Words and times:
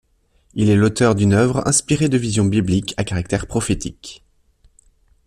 Il 0.55 0.71
est 0.71 0.75
l'auteur 0.75 1.13
d'une 1.13 1.33
œuvre 1.33 1.61
inspirée 1.67 2.09
de 2.09 2.17
visions 2.17 2.45
bibliques 2.45 2.95
à 2.97 3.03
caractère 3.03 3.45
prophétique. 3.45 4.23